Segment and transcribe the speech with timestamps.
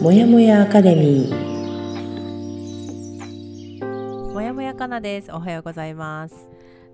[0.00, 1.48] もやもやアカデミー。
[4.32, 5.32] もやもやかなです。
[5.32, 6.48] おはようございます。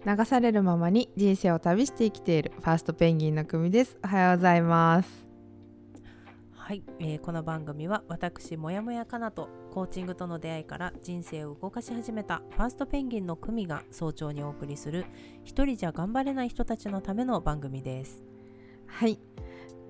[0.06, 2.52] 流されるままに人生を旅して生きている。
[2.60, 3.98] ファーストペンギンの組です。
[4.02, 5.26] おはようございます。
[6.52, 15.04] はい、えーこの番組は私もやもやかなとコーチングとの出会いから人生を動かし始めたファーストペンギンの組が早朝にお送りする
[15.44, 18.24] 一人じゃ頑張れない人たちのための番組です。
[18.86, 19.18] はい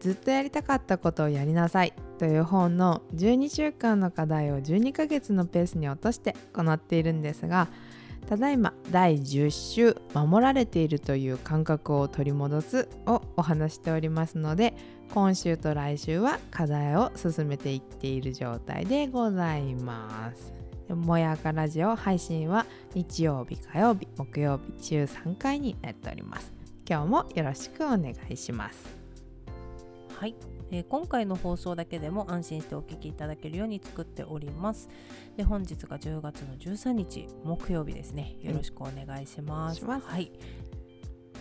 [0.05, 7.69] ずっとやりたかったことをやりなさいという本の12週間の課題を12ヶ月のペースに落として行っているんですが
[8.29, 14.75] ただいま第10週守られているという感覚を取り戻すをお話しておりますので
[15.15, 20.53] 今週と来週は課題を進めていっている状態でございます。
[20.91, 26.53] もやかラジオ配信は日曜日火曜日木曜日週3回になっております。
[26.87, 29.04] 今日もよろしくお願いします。
[30.25, 30.35] はい、
[30.71, 34.89] えー今回の放送だけでも安心してお聞きいただけるように作っております。
[35.37, 38.35] で本日が10月の13日木曜日ですね。
[38.41, 40.33] よろしくお願いします、はい。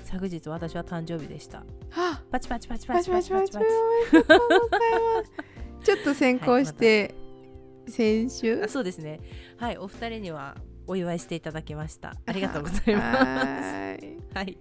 [0.04, 1.64] 昨日私は誕生日でした。
[1.92, 3.32] はパチパチパチパパチチパチ。
[3.32, 3.60] パチパパチパ
[5.80, 5.86] チ。
[5.86, 7.16] ちょっと先行して、
[7.88, 8.64] 先週？
[8.66, 9.22] あそうですね。
[9.56, 10.58] はいお二人には
[10.88, 12.16] お祝いしていただきました。
[12.26, 13.18] ありがとうございます。
[13.18, 14.18] はーい。
[14.34, 14.58] はい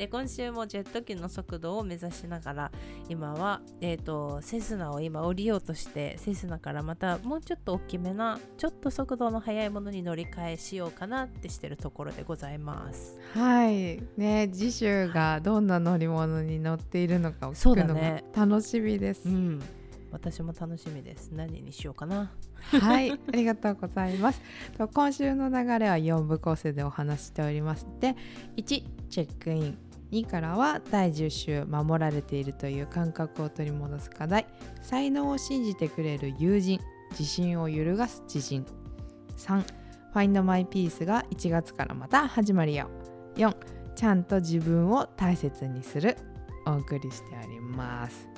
[0.00, 2.72] で今週もジェット機の速度を目指しながら
[3.10, 13.18] 今は、えー、とセスナを今降りようとしてセスナからまたもうちょっと大きめなちょっと速度の速いものに乗り換えしようかなってしてるところでございます。
[13.34, 14.02] はい。
[14.16, 19.28] ね次週がどんな乗り物に乗っているのかを聞くのが楽しみです。
[19.28, 19.60] うん。
[20.10, 21.30] 私も楽しみです。
[21.34, 22.32] 何にしようかな。
[22.62, 24.40] はい、 ありがとうございます。
[24.78, 27.86] と今週の流れは4部構成でお話ししております。
[28.00, 28.16] で
[28.56, 34.46] 1チェックイン2からは第10週守られているという感覚を取り戻す課題。
[34.82, 36.80] 才能を信じてくれる友人。
[37.12, 38.64] 自信を揺るがす知人。
[39.36, 39.64] 3
[40.14, 42.90] Find My Peace が1月からまた始まるよ
[43.36, 43.54] 4
[43.94, 46.16] ちゃんと自分を大切にする。
[46.66, 48.28] お送りしております。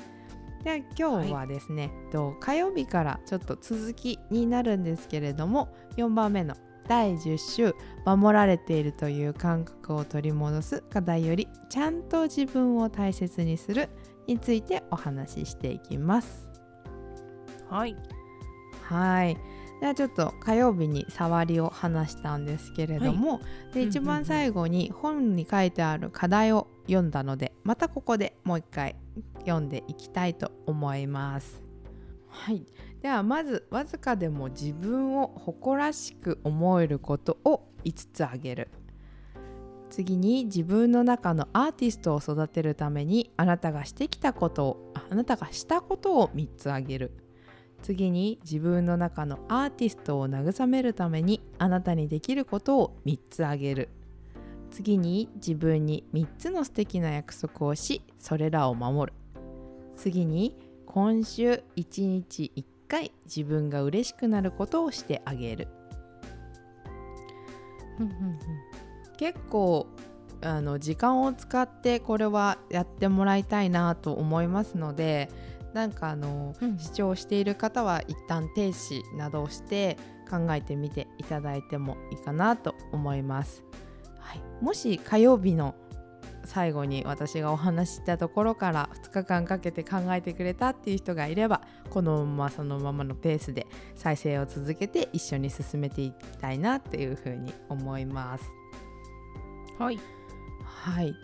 [0.65, 6.55] で今日はですね、と火曜日からちょっと続きになるんですけれども4番目の
[6.89, 13.89] 第10週守られているという感覚を取り戻す課題よりちゃんと自分を大切にする
[14.27, 16.49] についてお話ししていきます。
[17.69, 17.97] はい。
[18.83, 19.37] はい。
[19.81, 23.41] ではちょっと火曜日に触りを話したんですけれども、
[23.73, 23.89] でうんうんうん。
[23.89, 28.97] 一番最後に本に書いてある課題を読んだのでまたここでもう一回
[29.41, 31.63] 読んでいきたいと思います。
[32.29, 32.65] はい、
[33.03, 38.69] ではまずわずかでも自分を誇らしく思えることを5つ挙げる。
[39.91, 47.11] 次に自分の中のアーティストを育てるためにあなたがしてきたことをあなたがしたことを3つ挙げる。
[47.83, 53.89] 次に自分の中のアーティストを慰めるためにあなたにできることを3つ挙げる。
[54.71, 59.19] 次に自分に3つの素敵な約束をしそれらを守る。
[59.97, 65.69] 次に今週1日1回自分が嬉しくなることをしてあげる。
[69.17, 69.87] 結構
[70.41, 75.31] あの時間を使ってこれはやってもらいたいなと思いますので
[75.73, 76.79] なんかあの、うん。
[76.79, 79.97] 視聴している方は一旦停止などをして
[80.31, 83.65] 考えてみていただいてもいいかなと思います。
[84.19, 85.75] はい、もし火曜日の
[86.45, 98.45] 最後に私がお話ししたところから2日間かけて考えてくれたっていう人がいればこのままそのままのペースで再生を続けて一緒に進めていきたいなっていうふうに思います。
[99.79, 99.99] はい
[100.65, 101.15] はい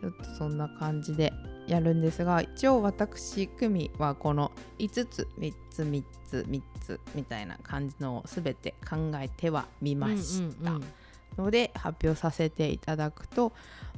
[0.00, 1.32] ちょっとそんな感じで
[1.66, 10.78] やるんですが一応私組はこの5つ3つ3つ3つみたいな感じのを全て考えてはみました。
[11.36, 13.52] ので発表させていただくと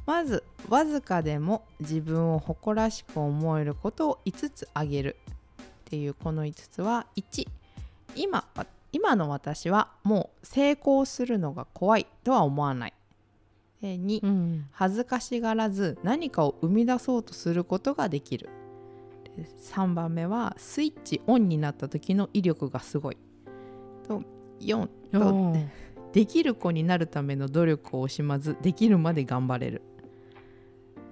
[0.08, 5.16] まずわずかでも自分を誇らしく思えることを5つ挙げる
[5.60, 7.46] っていうこの5つは1
[8.16, 12.94] 今わ今の私はもう成功するのが怖いとは思わない。
[13.82, 14.66] で2、うん。
[14.72, 18.48] 恥ずかしがらず何かを生み出そうとすることができる。
[19.36, 23.18] で3番目はスイッチオンになった時の威力がすごい。
[24.08, 24.22] と
[24.60, 25.54] 4と
[26.14, 29.82] できる子になるための努力を惜しまずできるまで頑張れる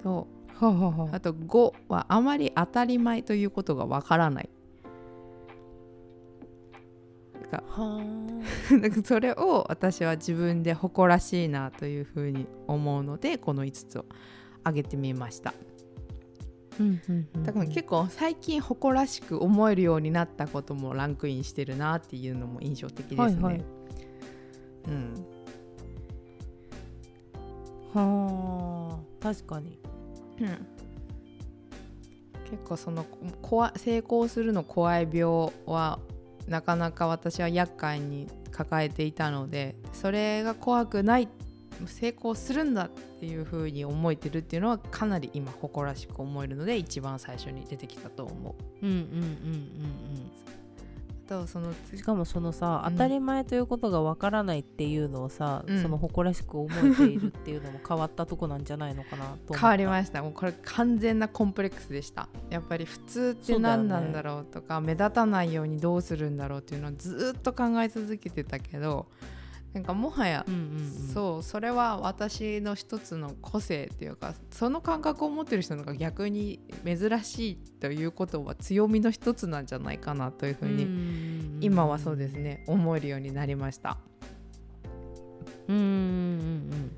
[0.07, 4.49] とほうあと5はあまり当たり前ということがわからない。
[7.35, 8.01] なんかは
[8.81, 14.05] なんかそれを私は自分で誇らしいなというふうに思うのでこの5つを
[14.61, 15.53] 挙げてみました。
[16.79, 17.43] うんうんうん。
[17.43, 23.19] だから結構最近誇らしく思えるようになったこともランクインしてるなっていうのも印象的ですね。
[23.19, 23.65] はいはい。
[24.89, 25.15] うん、
[27.93, 29.81] はあ確かに
[32.51, 33.05] 結構その
[33.43, 35.99] こ成功するの怖い病は
[36.47, 41.29] なかなか私は厄介に抱えていたのでそれが怖くない
[41.87, 48.87] 成功するんだっていう風に思えてるっていうのはかなり今誇らしく思えるので一番最初に出てきたと思う。
[48.87, 50.56] うんうんうんうん
[51.27, 52.93] あとそのうんしかもそのさ、うん。
[52.93, 55.83] 当たり前ということがわからないっていうのをさ、うん。
[55.83, 60.23] その誇らしく思えているっていうのも変わったとこなんじゃないのかなと変わりました。
[60.23, 62.29] もうこれ完全なコンプレックスでした。
[62.49, 69.07] やっぱり普通って何なんだろうとか目立たないようにどうするんだろうっていうのをずっと考え続けてたけど
[69.73, 83.99] なんかもはやうんうんうん、そうそれは私の一つの個性っていうかその感覚を持ってる人のが逆に珍しいということは強みの一つなんじゃないかなというふうに、に今はそうですね思えるようになりました。
[85.69, 85.91] うんうんうんう
[86.75, 86.93] ん。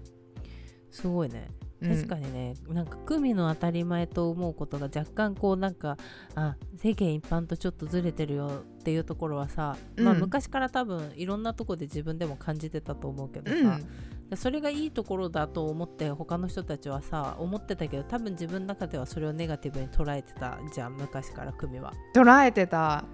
[0.90, 1.48] すごいね
[1.80, 5.96] 確かにね、なんか久美の当たり前と思うことが若干こうなんか
[6.34, 13.86] あ世間一般とちょっとずれてるよっていうところはさ、まあうん昔から多分いろんなとこで自分でも感じてたと思うけどさ、うん。
[14.28, 21.94] でそれがいいところだと思って他の人たちはさ思ってたけど多分自分の中ではそれをネガティブに捉えてたじゃん昔から久美は。
[22.14, 23.04] 捉えてた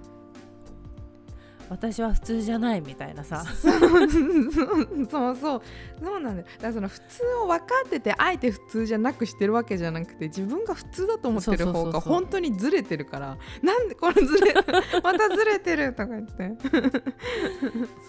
[1.69, 3.45] 私は普通じゃないみたいなさ。
[3.45, 5.63] そうそう。
[6.03, 6.47] そうなんだよ。
[6.57, 13.37] だからその普通を分かっててあえて普通じゃなくしてるわけじゃなくて自分が普通だと思ってる方が本当にずれてるから。
[13.63, 14.55] なんでこれずれ
[15.03, 16.53] またずれてるとか言って。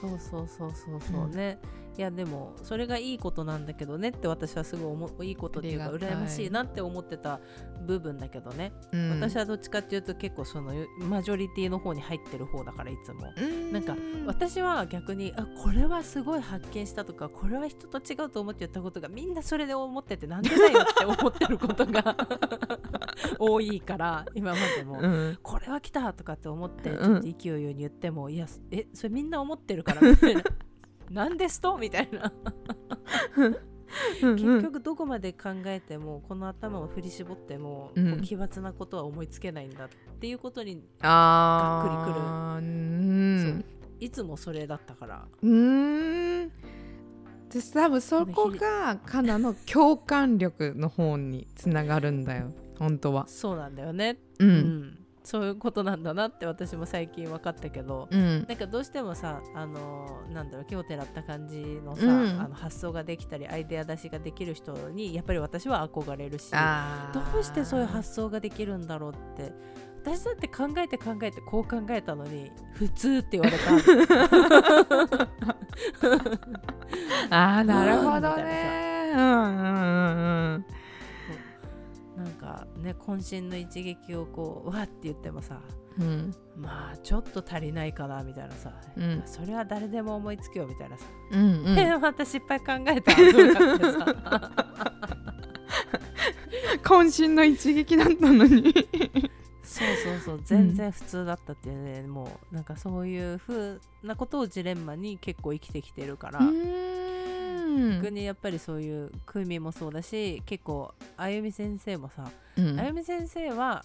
[0.02, 1.57] そうそうそうそうそうね、
[1.97, 7.39] いやでもそれがいいことなんだけどねって私はすごい思ういいことっていうか羨ましいなって思ってた
[7.86, 9.09] 部分だけどね、うん。
[9.12, 13.33] 私はどっちかっていうと結構そのマジョリティの方に入ってる方だからいつも。
[13.38, 13.71] うん。
[13.71, 13.95] なんか
[14.25, 22.18] 私は逆にあこれはすごい発見したとかこれは人と違うと思って言ったことがみんなそれで思っててなんでだよって思ってることが
[23.39, 25.38] 多いから今までも、うん。
[25.42, 27.15] これは来たとかって思ってちうん。
[27.15, 30.44] ょっと勢いように言っても、いやえそれみんな思ってるからみたいな
[31.10, 31.78] なんですと？
[31.78, 32.31] みたいな。
[34.19, 37.92] 結局どこまで考えてもこの頭を振り絞っても、
[38.24, 42.25] 奇抜なことは思いつけないんだっていうことにがっくりくる。
[42.25, 43.66] うん。
[44.00, 45.25] いつもそれだったから。
[45.42, 46.50] うーん。
[46.50, 52.52] で多分そこがカナの共感力の方につながるんだよ。
[52.78, 53.28] 本当は。
[53.28, 58.45] そうなんだよね、ううんそういうことなんだなって私も最近分かったけど、うん。
[58.48, 62.39] なんかどうしてもさあのなんだろう気をてらった感じのさ、うん。
[62.39, 66.57] あの発想ができたりアイデア出しができる人にやっぱり私は憧れるしど
[67.39, 69.51] うしてそういう発想ができるんだろうって。
[70.06, 73.71] 私だって考えて考えてこう考えたのに普通って言われた。
[77.57, 79.12] あーなるほどね。
[79.16, 79.66] うんうんうん
[80.56, 80.75] なんか
[82.86, 85.60] ね渾身の一撃をこうわって言ってもさ
[86.00, 86.34] うん。
[86.58, 89.24] まあちょっと足りないかなみたいなさ、うん。
[89.26, 91.80] それは誰でも思いつくよみたいなさ、うんうん。
[91.80, 93.12] えまた失敗考えた
[96.84, 98.74] 渾身の一撃だったのに。
[99.64, 100.42] そうそうそう。
[100.44, 106.40] 全然普通だったっていうね、もうなんかそういう風なことをジレンマに結構生きてきてるから、
[108.02, 112.80] 逆にやっぱりそういうクミもそうだし結構あゆみ先生もさ、うん。
[112.80, 113.84] あゆみ先生は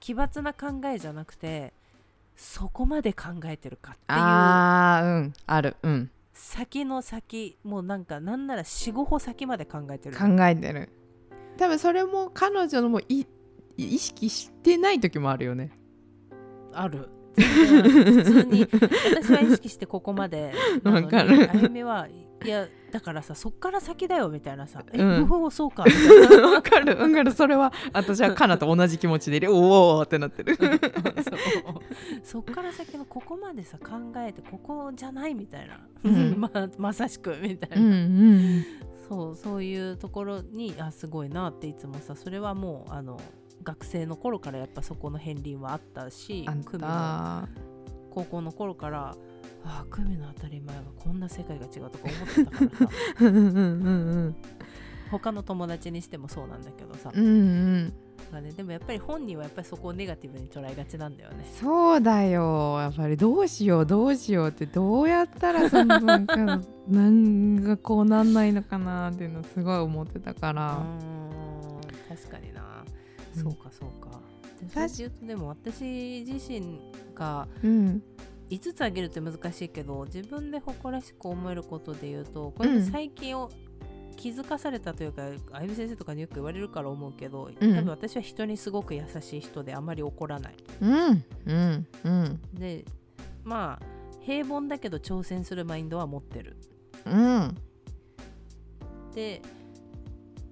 [0.00, 1.72] 奇抜な考えじゃなくて
[2.36, 5.32] そこまで考えてるかっていうあーうん。
[5.46, 5.76] ある。
[5.82, 6.10] うん。
[6.32, 10.16] 先の先もうなんかなんなら45歩先まで考えてる。
[10.16, 10.88] 考えてる。
[11.56, 13.26] 多分それも彼女のもい
[13.76, 15.70] 意識してない時もあるよね。
[16.72, 17.08] ある。
[17.36, 20.52] 普通に私は意識してここまで
[20.82, 21.50] なのに わかる。
[21.50, 22.08] あゆみは
[22.44, 25.28] いやだからさそっから先だよみたいなさ「え、うん。
[25.28, 26.96] うおそうか」みたいなわかる。
[26.96, 30.54] わかるそれは私はカナと同じ気持ちでおおってなってる。
[30.54, 30.68] そう。
[32.22, 36.38] そっから先のここまでさ考えてここじゃないみたいな、うん。
[36.40, 38.64] ままさしくみたいな、うんうん。
[39.08, 43.20] そうそういうところにあすごいなっていつもさそれはもうあの
[43.62, 47.48] 学生の頃からやっぱそこの片鱗はあったしあん久美のた
[48.10, 49.16] 高校の頃から
[49.64, 52.94] ああ久美の当たり前はこんな世界が違うとか思ってたからさ。
[53.20, 53.90] うんうんう
[54.28, 54.36] ん
[55.10, 57.94] 他の友達にしてもそうなんだけどさ、うんうん
[58.42, 61.46] ね、でもやっぱり本人はやっぱりそこをネガティブに捉えがちなんだよね。
[61.60, 66.36] そうだよやっぱりどうしようどうしようってどうやったらそのなんか
[66.88, 70.72] なんがこうなんないのかなっていうのすごい思ってたから。
[70.72, 72.84] ん確かにな。
[73.32, 74.20] そうかそうか。
[74.60, 76.80] でそうとでも私自身
[77.14, 78.02] がうん
[78.54, 83.50] 5つあげるって難しいけど自分で誇らしく思えることで言うとこれ最近を
[84.16, 90.54] 気づかされたというか、あゆみ先生とかによく言われるから思うけど、多分私は人にすごく優しい人であまり怒らない。
[90.80, 91.24] うん。
[91.46, 91.86] うん。
[92.04, 92.40] うん。
[92.54, 92.84] で
[93.42, 93.86] まあ
[94.20, 96.56] 平凡だけど挑戦するマインドは持ってる。
[97.04, 97.56] うん。
[99.14, 99.42] で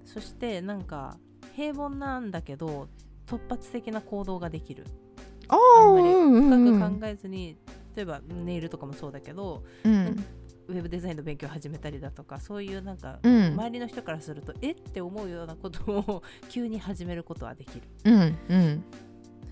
[0.05, 1.17] そしてなんか
[1.55, 2.89] 平凡なんだけど
[3.25, 4.85] 突発的な行動ができる。
[5.47, 6.33] ああんまりうん。
[6.33, 7.57] うん深く考えずに、
[7.95, 10.25] 例えばネイルとかもそうだけどうん。
[10.69, 13.45] ウェブデザインの勉強を始めたりだとかそういうなんか、うん。
[13.47, 17.81] 周りの人からするとえって思うようなことを 急に始めることはできる。
[18.05, 18.83] うんうん。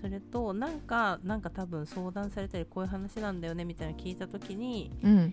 [0.00, 5.32] それとなんかなんか多分相談されたりこういう話なんだよねみたいなの聞いた時にうん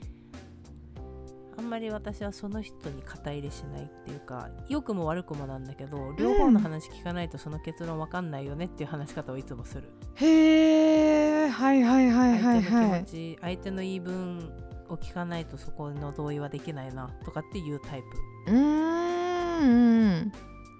[1.59, 14.53] あんまり私はその人に肩入れしないっていうか良くも悪くもなんだけど両方の話聞かないとその結論わかんないよねっていう話し方をいつもする、へえはいはいはいはい相手のはい気持ち、相手の言い分
[14.87, 18.03] を聞かないとそこの同意はできないなとかっていうタイ
[18.47, 18.53] プ。
[18.53, 20.31] うーん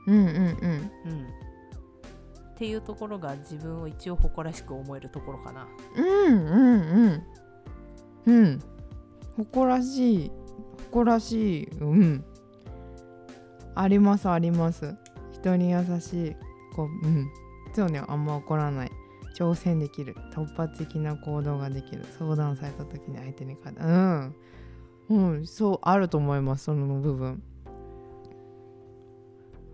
[0.08, 0.92] うんうんうん。
[1.06, 1.28] うん。
[2.52, 5.68] っていうところが自分を一応誇らしく思えるところかな。
[5.98, 7.24] うんうん
[8.26, 8.34] うん。
[8.34, 8.60] うん。
[9.36, 10.32] 誇らしい
[10.90, 12.24] こらしいうん。
[13.76, 14.96] ありますあります。
[15.32, 16.36] 人に優しい
[16.76, 17.30] こううん。
[17.74, 18.92] そうねあんま怒らない。
[19.38, 20.16] 挑戦できる。
[20.34, 22.06] 突発的な行動ができる。
[22.18, 24.36] 相談された時に相手にかうん。
[25.10, 27.42] うんそうあると思いますその部分。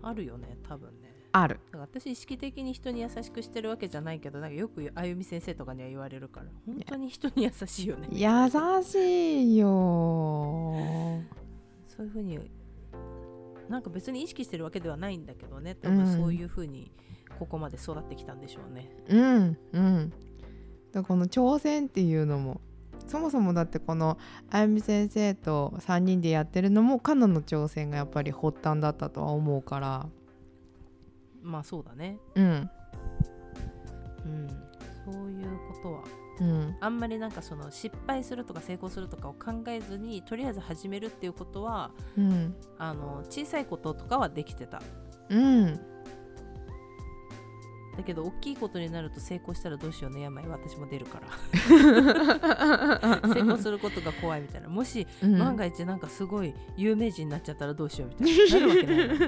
[0.02, 1.05] あるよね多分ね。
[1.42, 1.60] ある。
[1.66, 8.08] だから私意識的に人に優しくしてるわけじゃないけどなんかよくあゆみ先生とかには言われるから本当に人に優しいよね。
[8.12, 9.66] 優しいよ。
[11.88, 12.38] そういうふうに
[13.68, 15.74] なんか別に意識してるわけではないんだけどね。
[15.74, 15.96] 多うん。
[15.96, 16.90] 分そういうふうに
[17.38, 18.90] ここまで育ってきたんでしょうね。
[19.08, 20.12] うんうん。
[20.92, 22.60] だこの挑戦っていうのも
[23.08, 24.18] そもそもだってこの
[24.50, 30.06] あゆみ先生と3人でやってるのもカナの挑戦がやっぱり発端だったとは思うから
[31.46, 32.18] まあそうだね。
[32.34, 32.70] うん
[34.24, 34.48] うん。
[35.04, 35.46] そういう
[35.82, 36.02] ことは
[36.40, 44.82] うんあんまりなんかその失敗するとか成功するとかを考えずにとりあえず始めるっていうことはうんあの小さいこととかはできてた。
[45.30, 45.80] うん
[47.96, 51.28] だけど大きいことになると成功したらどうしようね病私も出るから。
[53.32, 54.68] 成功することが怖いみたいな。
[54.68, 55.38] もしうん。
[55.38, 59.26] 万が一なんかすごい有名人になっちゃったらどうしようみたいななるわけないの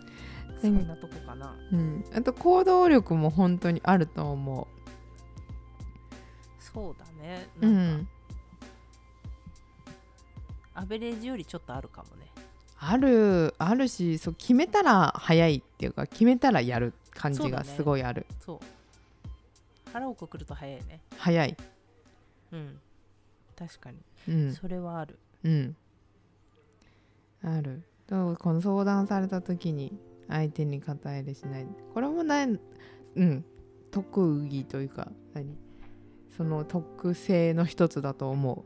[0.62, 1.56] そんなとこかな。
[1.72, 1.80] うん。
[1.80, 4.68] うんあと行動力も本当にあると思
[6.74, 7.48] そうだね。
[7.62, 8.08] ううなんか、ん
[10.76, 12.28] アベレージよりちょっとあるかもね。
[12.80, 18.60] あるあるしそう決めたら早いっていうか決めたらやる感じがすごいある、そう。
[19.92, 21.02] 腹をくくると早いね。
[21.18, 21.58] 早い。
[22.52, 22.80] うん。
[23.58, 23.98] 確かに、
[24.28, 24.54] うん。
[24.54, 25.18] それはある。
[25.44, 25.76] うん。
[27.44, 27.82] ある。
[28.06, 29.92] とこの相談された時に
[30.30, 31.68] 相手に肩入れしない。
[31.94, 32.60] これもない
[33.16, 33.46] うん。
[33.90, 35.58] 特技というか何？
[36.38, 38.66] その特性の一つだと思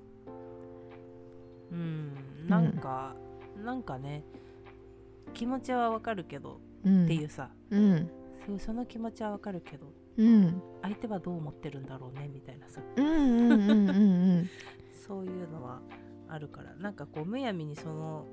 [1.71, 1.75] う。
[1.75, 2.13] ん。
[2.49, 3.15] なんか、
[3.63, 4.25] なんかね
[5.33, 7.49] 気持ちはわかるけど、う、うん、っていうさ。
[7.69, 8.11] うん。
[8.59, 10.61] その気持ちはわかるけどうん。
[10.81, 12.81] 相手はどう思ってるんだろうねみたいなさ。
[12.97, 13.93] うんうんうんうんう
[14.41, 14.49] ん。
[15.07, 15.81] そういうのは
[16.27, 16.75] あるから。
[16.75, 18.25] なんかこうむやみにその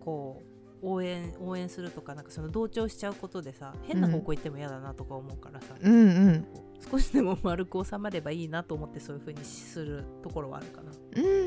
[0.00, 6.46] こう応援応援するとかなんかその同調しちゃうことでさ変な方向行っても嫌だなとか思うからさ、うんうん。
[6.90, 10.92] 少しでも丸く収まればいいなと思ってそういう風にするところはあるかな。
[11.16, 11.37] うん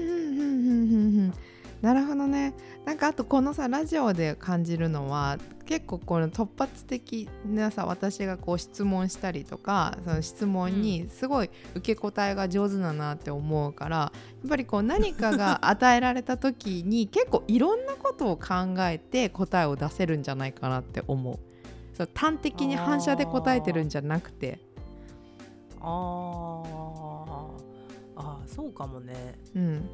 [1.81, 2.53] なるほどね。
[2.85, 14.11] なんかあとこのさラジオで感じるのは結構この突発的なさ私がこう質問したりとかその質問にすごい受け答えが上手だなって思うからや
[14.45, 21.39] っぱりこう何かが 与えられた時に結構いろんなことを考えて答えを出せるんじゃないかなって思う。
[21.95, 24.59] そう端的に反射で答えてるんじゃなくて。
[25.79, 26.81] あー。
[28.17, 29.35] あーそうかもね。
[29.55, 29.89] うん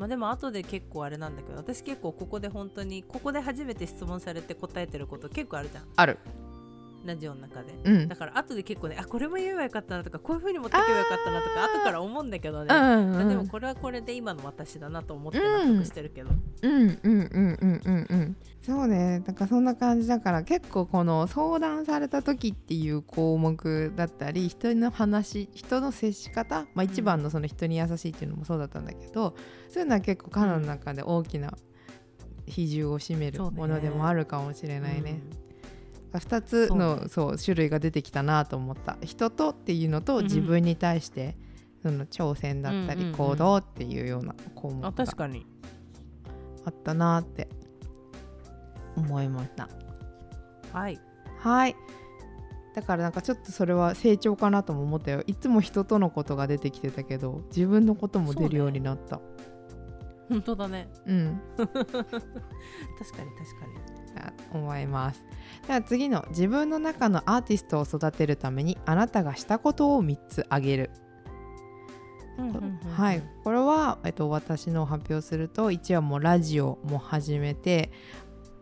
[0.00, 5.84] まあでも後で結構あれなんだけど私結構ここで本当にここで初めて質問されて答えてること結構あるじゃん。
[5.94, 6.18] ある
[7.04, 7.74] ラジオの中で。
[7.84, 8.08] うん。
[8.08, 15.68] だから後で結構ねあこれも言えばよかったなとかこういう風に持ってけばよかったなとか後から思うんだけどね、うんうんでもこれはこれで今の私だなと思ってうん。
[15.74, 16.30] 納得してるけど、
[16.62, 17.28] うんうんうん
[17.60, 18.36] うんうんうん。
[18.60, 19.20] そうね。
[19.20, 29.34] なんかそんな感じだから結構この相談された時っていう項目だったり人の話人の接し方、まあ、一番のその人に優しいっていうのもそうだったんだけど、
[29.68, 31.52] そういうのは結構彼女の中で大きな
[32.46, 35.20] 比重を占めるものでもあるかもしれないね。
[35.32, 35.34] う
[36.18, 38.96] 2つのそう種類が出てきたなと思った。
[39.02, 40.24] 人とっていうのとうん。
[40.24, 41.36] 自分に対して、
[41.82, 45.46] その挑戦だったり行動っていうような項目が確かに。
[46.64, 47.48] あったなって
[48.96, 49.68] 思いました。
[50.72, 51.00] はい。
[51.38, 51.76] はい。
[52.74, 55.22] だからなんかちょっとそれは成長かなとも思ったよ。
[55.26, 59.20] いつも人とのことが出てきてたけど自分のことも出るようになった。
[60.28, 60.88] 本当だね。
[61.06, 61.40] うん。
[61.56, 62.36] 確かに確か
[63.94, 65.24] にだ思います。
[65.66, 70.90] では次の自分の中のアーティストを育てるためにあなたがしたことを3つ挙げる。
[72.96, 77.90] はい、これは、えっと、私のを発表すると1はもうラジオも始めて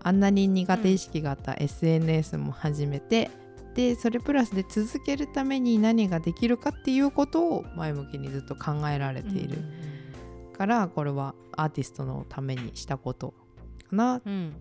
[0.01, 3.31] あんなに苦手意識があった SNS も始めて、
[3.75, 9.59] でそれプラスで続けるために何ができるかっていうことを前向きにずっと考えられている。
[10.57, 13.35] から、これはアーティストのためにしたこと
[13.89, 14.21] かな。
[14.25, 14.57] うんうん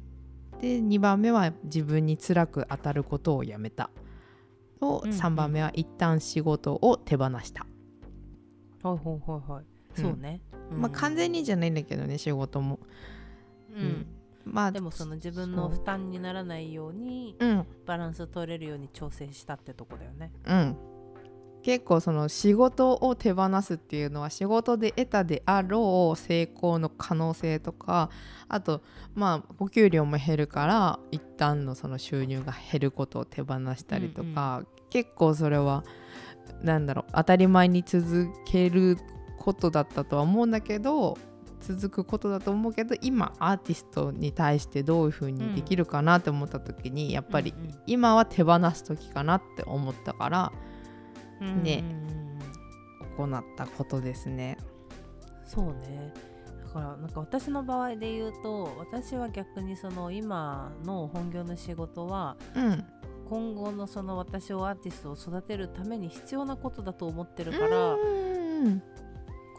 [0.61, 3.89] で2番目は自分に辛く当たることをやめた。
[4.79, 5.17] とうんうん。
[5.17, 7.65] 3番目は一旦仕事を手放した。
[8.83, 9.63] はいはいはいはい、
[9.97, 10.03] うん。
[10.03, 10.81] そうね、うん。
[10.81, 12.79] まあ完全にじゃないんだけどね仕事も。
[13.75, 14.05] うん。
[14.45, 17.65] まあでもその自分の負担にならないようにうん。
[17.85, 20.31] バランス取れるように調整したってとこだよね。
[20.45, 20.77] うん
[21.67, 28.09] 結構その仕事を手放すっていうのは仕事で得たであろう成功の可能性とか
[28.47, 28.81] あと
[29.15, 35.83] まあお給料も減るから一旦のその収入が減ることを手放したりとか、結構それは
[36.61, 38.95] なんだろう当たり前に続ける
[39.37, 41.17] ことだったとは思うんだけど
[41.59, 47.75] 続くことだと思うけど今アーティストに対してどういう風にできるかなって思った時に、やっぱりうんうん。
[47.87, 50.53] 今は手放す時かなって思ったから
[51.45, 51.83] ね。
[51.83, 52.17] うんうんうん
[53.17, 54.57] 行ったことですね。
[55.45, 56.13] そうね。
[56.65, 62.83] だからなんか私の場合で言うと私は逆にその今の本業の仕事はうん、
[63.29, 67.97] 今後のその私をアーティストを育てるために必要なことだと思ってるからう
[68.69, 68.83] ん。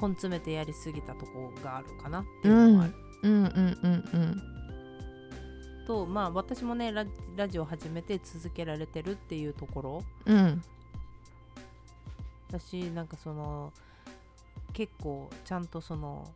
[0.00, 4.42] 根詰めてやりすぎたとこがあるかなっていうのがある、うんうんうん
[5.86, 10.04] とまあ私もねララジオ始めて続けられてるっていうところ
[12.48, 13.72] うんうんだしなんかその
[14.72, 16.26] 結構ちゃんとその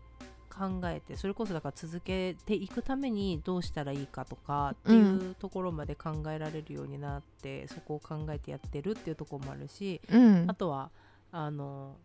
[0.50, 10.44] 考えてそれこそだから続けていくためにどうしたらいいかとかっていうところまで考えられるようになって、そこを考えてやってるっていうところもあるしうん。
[10.46, 10.90] あとは
[11.30, 11.96] あの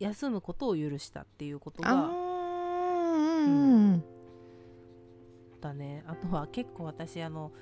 [0.00, 4.02] 休むことを許したっていうことがうん。
[5.60, 6.02] だね。
[6.08, 7.52] あとは結構私あの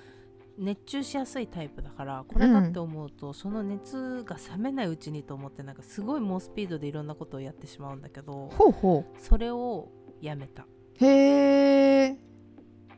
[0.58, 8.50] 熱中しやすいタイプだからこれだって思うと、その熱が冷めないうちにと思ってなんかすごい猛スピードでいろんなことをやってしまうんだけど
[9.18, 9.90] それを
[10.20, 10.62] やめた。
[10.62, 10.66] う
[11.04, 12.18] へえ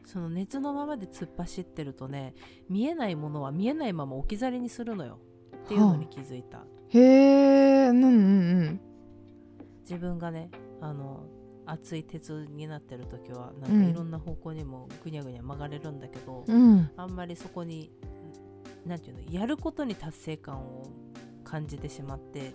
[0.05, 2.35] その熱のままで突っ走ってるとね
[2.71, 5.19] 見えないものは見えないまま置き去りにするのよ。
[5.65, 8.81] っていうのに気づいた、へえうんうん。
[9.83, 11.27] 自分がねあの
[11.71, 13.81] 熱い鉄になってる時はなうん。
[13.81, 16.57] んかいろんな方向にもぐにゃぐにゃ曲がれるんだけど、うん。
[16.57, 17.91] うんあんまりそこに
[18.87, 20.85] 何ていうのやることに達成感を
[21.45, 22.53] 感じてしまって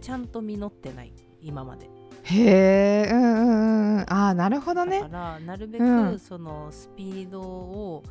[0.00, 1.88] ちゃんと実ってない今まで。
[2.22, 6.12] へえうんうんうんああなるほどだねからなるべうん。
[6.14, 8.02] くそのスピードを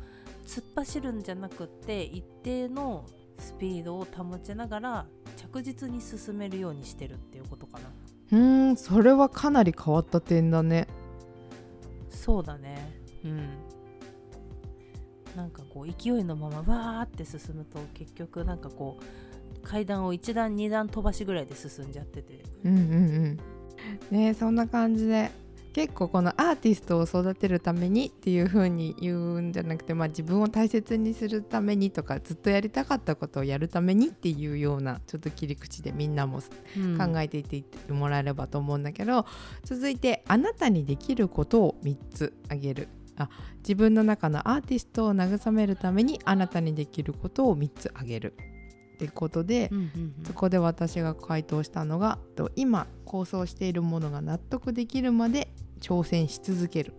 [0.46, 3.06] 突っ走るんじゃなくって一定の
[3.38, 7.63] スピードを保ちながら着実に進めるようにしてるっていうこと
[8.34, 10.88] うんそれはかなり変わった点だね。
[12.10, 13.00] そうだね。
[13.24, 13.48] うん。
[15.36, 22.42] なんかこう勢いのままわーって進むと結局なんかこう階段を1段2段飛ばしぐらいで進んじゃってて。
[22.64, 24.16] うんうんうん。
[24.16, 25.30] ねそんな感じで
[25.74, 36.46] 結構このアーティストを育てるためにっていう風に言うんじゃなくて、まあ、自分を大切にするためにとかずっとやりたかったことをやるためにっていうようなちょっと切り口でみんなも考
[37.18, 39.26] えていってもらえればと思うんだけど、
[39.64, 42.88] 続いてあなたにできることを3つあげる。
[43.16, 48.36] あ自分の中のアーティストを慰めるためにあなたにできることを3つあげる。
[48.94, 55.48] ってことで、うんうんそこで私が回答したのがと今構想しているものが納得できるまで
[55.80, 56.94] 挑戦し続ける。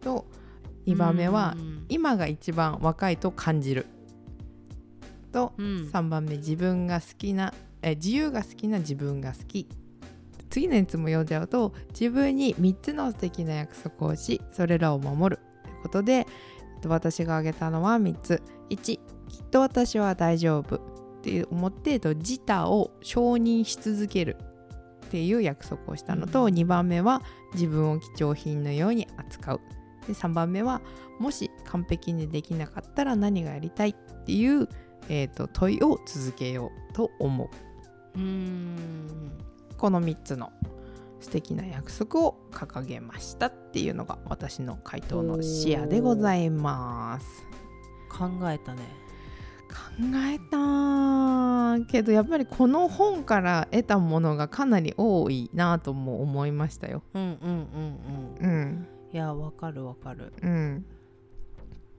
[0.00, 0.26] と
[0.86, 3.86] 2番目はうん今が一番若いと感じる。
[5.32, 5.90] とうん。
[5.92, 7.52] 3番目自分が好きな
[7.82, 9.68] え自由が好きな自分が好き。
[10.48, 16.26] 次のやつも読んじゃうと自分に3つの素敵な約束をしそれらを守るということでえっ
[16.82, 18.42] と私が挙げたのは3つ。
[18.70, 19.00] 1きっ
[19.50, 20.80] と私は大丈夫
[21.20, 24.36] って思ってえっと自他を承認し続ける
[25.06, 26.54] っていう約束をしたのと、うん。
[26.54, 29.60] 2番目は自分を貴重品のように扱う。
[30.06, 30.80] で3番目は
[31.18, 34.68] もし完璧にできなかったら何がやりたいっていう、
[35.08, 37.48] えー、と問いを続けようと思う。
[38.14, 39.32] うーん。
[39.76, 40.52] この3つの
[41.20, 47.26] 素敵な約束を掲げましたっていうのが私の回答のシェアでございます。
[48.10, 48.82] 考えたね。
[48.82, 49.09] 考
[50.00, 57.02] えたけどやっぱりこの本から得たものがかなり多いなとも思いましたよ。
[57.14, 58.50] うんうんうんうん。
[58.50, 58.86] うん。
[59.12, 60.32] いやわかるわかる。
[60.42, 60.84] うん。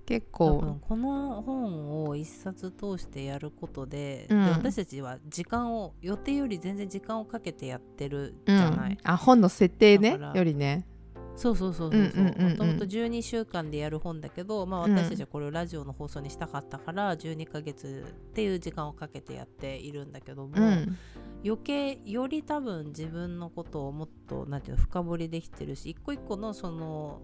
[0.06, 4.46] 結多構分この本を一冊通してやることで,、うん。
[4.46, 10.20] で私たちは時間を予定より全然時間をかけてやってるじうんゃない、あ本の設定ね。
[10.34, 10.86] よりね
[11.36, 12.02] そうそうそうそう
[12.50, 14.96] もともと12週間でやる本だけど、まあ、うん。
[14.96, 20.98] 私たちはこれをラジオの放送にしたかったから12ヶ月っていう時間をかけてやっているんだけども、うん。
[21.44, 27.22] 余計より多分自分のことをもっとなんていうの深掘りできてるし一個一個のその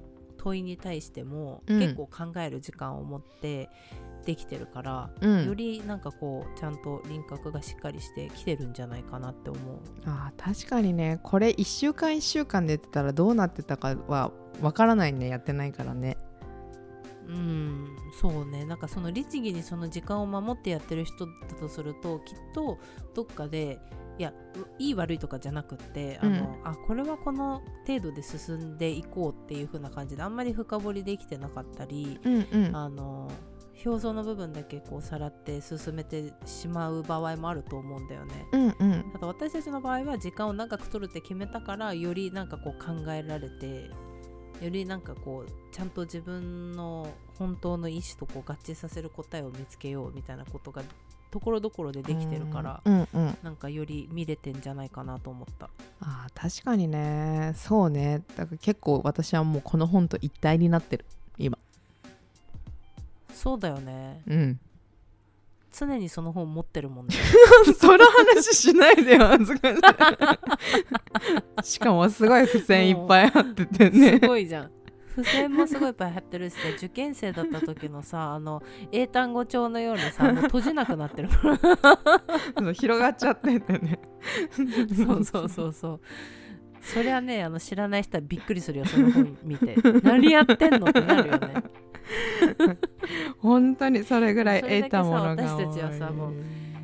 [0.48, 1.80] 問いに対してもうん。
[1.80, 3.70] 結構考える時間を持って
[4.26, 5.46] できてるから、うん。
[5.46, 9.80] よりなんかこうちゃんと輪郭がしっかりしてきてるんじゃないかなって思う。
[10.06, 11.20] あー確かにね。
[11.24, 14.32] これ1週間1週間でやってたらどうなってたかは
[14.62, 15.28] わからないね。
[15.30, 16.18] やってないからね。
[17.28, 18.66] うんそうね。
[18.66, 22.78] なんかその律儀にその時間を守ってやってる人だとするときっと
[23.14, 23.80] どっかで
[24.20, 32.76] いやういい悪いとかじゃなくってあの、あこれはこの程度で進んでいこうっていう風な感じであんまり深掘りできてなかったり、うんうん。
[32.76, 33.32] あの
[33.86, 38.48] 表層の部分だけこうさらって進めてしまう場合もあると思うんだよね。
[38.52, 39.12] うんうん。
[39.14, 43.92] ただ私たちの場合は時間を長く取るって決めたからよりなんかこう考えられて
[44.62, 50.82] よりなんかこうちゃんと自分の本当の意思とこう合致させる答えを見つけようみたいなことが
[51.32, 55.70] ところどころでできてるから、うんうんなんかより見れてんじゃないかなと思った。
[56.02, 57.54] あー確かにね。
[57.56, 58.24] そうね。
[58.36, 61.06] だから結構私はもうこの本と一体になってる。
[61.38, 61.58] 今。
[63.34, 64.22] そうだよね。
[64.28, 64.60] うん。
[65.78, 67.16] 常にその本持ってるもんね。
[67.80, 69.82] その話しないでよ恥ずかしい。
[71.63, 74.72] しかもすごい付箋いっぱいあってて すねごいじゃん
[75.18, 81.30] 付箋もすごいいっぱい貼ってるしさ受験生だった時のさあの英単語帳のようにさもう閉じなくなってる。
[82.74, 84.00] 広がっちゃっててね。
[84.96, 86.00] そうそうそうそう。
[86.82, 89.76] そりゃねあの知らない人はびっくりするよその本見て。
[90.04, 91.64] 何やってんのってなるよね。
[93.40, 96.34] 本当にそれぐらいそれだけさ得たものが私たちはさもう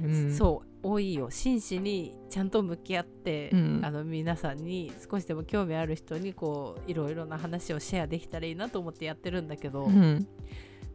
[0.03, 0.33] うん。
[0.33, 1.29] そう多いよ。
[1.31, 3.81] 真摯にちゃんと向き合って、うん。
[3.83, 10.27] あの皆さんに少しでも興味ある人にこういろいろな話をシェアできたらいいなと思ってやってるんだけど、うん。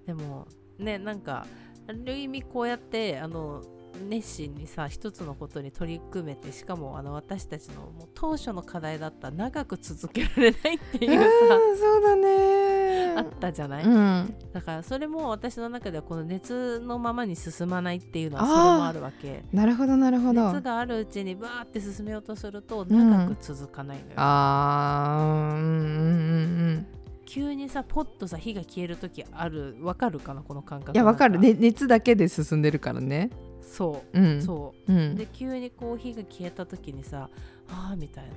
[0.07, 0.47] でも
[0.79, 1.47] ねなんか
[1.89, 3.63] ある意味こうやってあの
[4.09, 14.35] 熱心にさ一つのことに取り組めてしかもあの私たちのもう当初の課題だった長く続けられないっていうさ、うんそうだねあったじゃない、うん。
[14.53, 19.45] だからそれも私の中ではこの熱のままに進まないっていうのはそれもあるわけ。
[19.53, 20.53] なるほどなるほど。
[20.53, 25.57] 熱があるうちにバーって進めようとするとん長く続かないのよ、あー。
[25.57, 26.87] うんうん
[27.25, 29.77] 急にさポッとさ火が消える時ある。
[29.83, 31.39] わかるかなこの感覚うんいやわかる。
[31.39, 33.31] ね熱だけで進んでるからね。
[33.61, 34.19] そう。
[34.19, 34.43] うん。
[34.43, 34.93] そう。
[34.93, 35.15] うん。
[35.15, 37.29] で急にこう火が消えた時にさ
[37.69, 38.31] ああみたいな。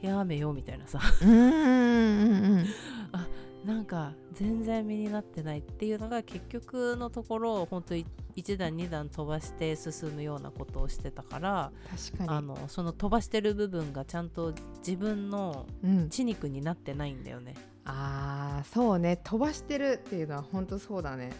[0.00, 0.98] やめようみたいなさ。
[1.22, 2.66] うんうんうん
[3.64, 11.72] なんか全然身になってないっていうのが結局のところ本当に1段2段飛ばして進むようなことをしてたから
[12.12, 12.30] 確かに。
[12.30, 16.08] あのその飛ばしてる部分がちゃんと自分のうん。
[16.08, 17.54] 血肉になってないんだよね。
[17.84, 19.18] あーそうね。
[19.22, 21.30] 飛ばしてるっていうのは本当そうだね。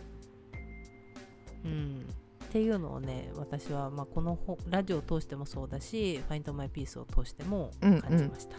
[1.65, 2.07] うん。
[2.45, 8.57] っていうのをね私は、まあ、この本ラジオを通してもそうだし「Find My Peace」を通しても感じました、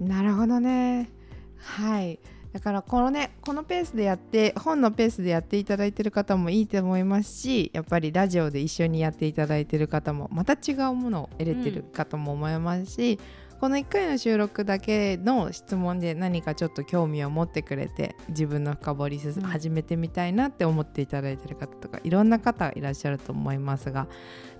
[0.00, 1.10] なるほどね。
[1.58, 2.18] はい
[2.58, 13.20] だからこのねこのペースでやって本のペースでやっていただいてる方もいいと思いますしやっぱりラジオで一緒にやっていただいてる方もまた違うものを得れてるかとも思いますし、
[13.60, 24.08] この1回の収録だけの質問で何かちょっと興味を持ってくれて自分の深掘りすうん始めてみたいなって思っていただいてる方とかいろんな方いらっしゃると思いますが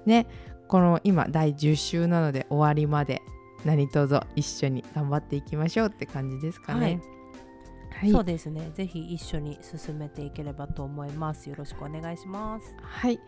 [0.07, 0.29] ね
[0.69, 3.23] この今第10週なので終わりまで
[3.65, 6.81] 何卒一緒に頑張っていきましょうって感じですかね。
[6.81, 7.18] はい
[8.13, 8.71] そうですね。
[8.75, 11.49] ぜひ一緒に進めていければと思います。
[11.49, 12.77] よろしくお願いします。
[12.81, 13.19] はい、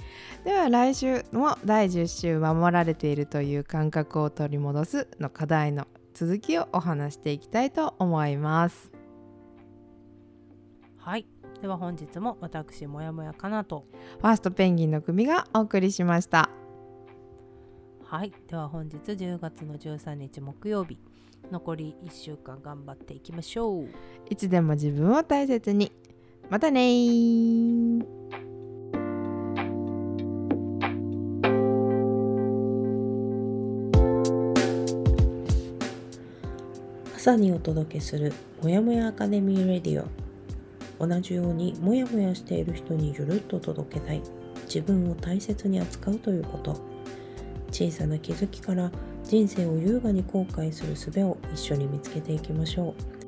[0.44, 8.92] では来週も第10週守られているという感覚を取り戻すの課題の続きをお話していきたいと思います。
[10.99, 11.27] はい。
[11.61, 13.87] では本日も私もやもやかなと。
[14.20, 16.51] ファーストペンギンの組がお送りしました。
[18.11, 18.33] はい。
[18.49, 20.99] では本日10月の13日木曜日。
[21.53, 23.88] 残り1週間頑張っていきましょう。
[24.29, 25.92] いつでも自分を大切に。
[26.49, 28.05] またねー。
[37.14, 40.05] 朝にお届けするもやもやアカデミーレディ
[40.99, 41.07] オ。
[41.07, 44.20] 同じようにもやもやしている人にゆるっと届けたい。
[44.64, 46.89] 自分を大切に扱うということ
[47.70, 48.90] 小さな気づきから
[49.24, 53.19] 人生を優雅に後悔する術を一緒に見つけていきましょう。